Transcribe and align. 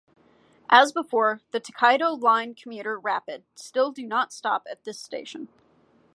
As 0.71 0.91
before, 0.91 1.41
the 1.51 1.59
Tokaido 1.59 2.15
Line 2.15 2.55
commuter 2.55 2.97
rapid 2.97 3.43
still 3.53 3.91
do 3.91 4.03
not 4.03 4.33
stop 4.33 4.65
at 4.67 4.83
this 4.83 4.99
station. 4.99 5.47